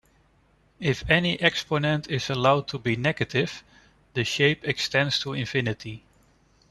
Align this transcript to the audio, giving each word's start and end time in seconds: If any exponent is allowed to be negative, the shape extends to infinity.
If 0.79 1.07
any 1.11 1.39
exponent 1.39 2.09
is 2.09 2.31
allowed 2.31 2.67
to 2.69 2.79
be 2.79 2.95
negative, 2.95 3.63
the 4.15 4.23
shape 4.23 4.67
extends 4.67 5.19
to 5.19 5.33
infinity. 5.33 6.03